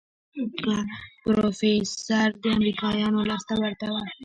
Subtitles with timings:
[0.33, 0.41] که
[1.23, 3.87] پروفيسر د امريکايانو لاس ته ورته.